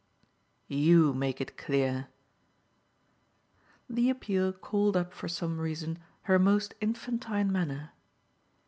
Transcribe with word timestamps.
"YOU 0.67 1.13
make 1.13 1.39
it 1.39 1.57
clear." 1.57 2.07
The 3.87 4.09
appeal 4.09 4.51
called 4.51 4.97
up 4.97 5.13
for 5.13 5.27
some 5.27 5.59
reason 5.59 5.99
her 6.23 6.39
most 6.39 6.73
infantine 6.81 7.51
manner. 7.51 7.91